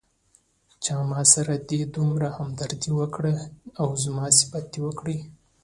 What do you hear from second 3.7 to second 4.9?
او زما صفت دې